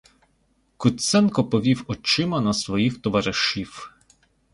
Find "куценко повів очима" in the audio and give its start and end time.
0.77-2.41